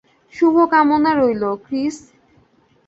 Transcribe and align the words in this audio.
শুভকামনা 0.33 1.11
রইলো, 1.13 1.51
ক্রিস। 1.65 1.97